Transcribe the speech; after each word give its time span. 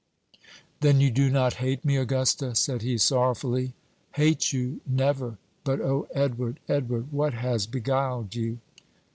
"Then 0.79 0.99
you 0.99 1.11
do 1.11 1.29
not 1.29 1.53
hate 1.61 1.85
me, 1.85 1.95
Augusta?" 1.95 2.55
said 2.55 2.81
he, 2.81 2.97
sorrowfully. 2.97 3.73
"Hate 4.15 4.51
you 4.51 4.81
never! 4.87 5.37
But, 5.63 5.79
O 5.79 6.07
Edward, 6.15 6.59
Edward, 6.67 7.11
what 7.13 7.35
has 7.35 7.67
beguiled 7.67 8.33
you?" 8.33 8.57